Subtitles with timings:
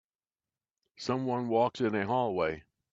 [0.97, 2.63] Someone walks in a hallway.